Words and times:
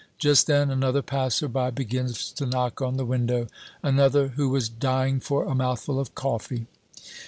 Just 0.17 0.47
then 0.47 0.71
another 0.71 1.03
passer 1.03 1.47
by 1.47 1.69
begins 1.69 2.31
to 2.31 2.47
knock 2.47 2.81
on 2.81 2.97
the 2.97 3.05
window 3.05 3.45
another 3.83 4.29
who 4.29 4.49
was 4.49 4.67
dying 4.67 5.19
for 5.19 5.45
a 5.45 5.53
mouthful 5.53 5.99
of 5.99 6.15
coffee. 6.15 6.65